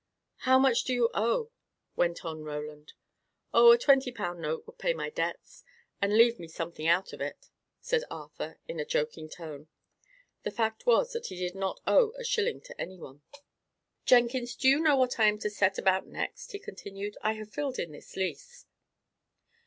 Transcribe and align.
"How 0.49 0.57
much 0.57 0.83
do 0.83 0.95
you 0.95 1.11
owe?" 1.13 1.51
went 1.95 2.25
on 2.25 2.43
Roland. 2.43 2.93
"Oh, 3.53 3.69
a 3.71 3.77
twenty 3.77 4.11
pound 4.11 4.41
note 4.41 4.65
would 4.65 4.79
pay 4.79 4.95
my 4.95 5.11
debts, 5.11 5.63
and 6.01 6.17
leave 6.17 6.39
me 6.39 6.47
something 6.47 6.87
out 6.87 7.13
of 7.13 7.21
it," 7.21 7.51
said 7.81 8.03
Arthur, 8.09 8.57
in 8.67 8.79
a 8.79 8.83
joking 8.83 9.29
tone. 9.29 9.67
The 10.41 10.49
fact 10.49 10.87
was, 10.87 11.11
that 11.13 11.27
he 11.27 11.35
did 11.35 11.53
not 11.53 11.81
owe 11.85 12.13
a 12.17 12.23
shilling 12.23 12.61
to 12.61 12.81
any 12.81 12.97
one. 12.97 13.21
"Jenkins, 14.03 14.55
do 14.55 14.67
you 14.67 14.79
know 14.79 14.95
what 14.95 15.19
I 15.19 15.25
am 15.27 15.37
to 15.37 15.51
set 15.51 15.77
about 15.77 16.07
next?" 16.07 16.51
he 16.51 16.57
continued; 16.57 17.15
"I 17.21 17.33
have 17.33 17.53
filled 17.53 17.77
in 17.77 17.91
this 17.91 18.15
lease." 18.15 18.65